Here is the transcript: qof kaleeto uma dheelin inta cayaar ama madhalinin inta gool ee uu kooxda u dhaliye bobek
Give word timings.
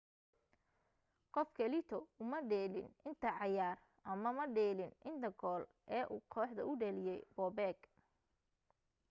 qof 1.33 1.49
kaleeto 1.57 1.97
uma 2.23 2.39
dheelin 2.49 2.87
inta 3.09 3.29
cayaar 3.39 3.77
ama 4.11 4.29
madhalinin 4.39 4.93
inta 5.09 5.29
gool 5.39 5.63
ee 5.97 6.03
uu 6.13 6.21
kooxda 6.33 6.61
u 6.71 6.73
dhaliye 6.81 7.15
bobek 7.35 7.79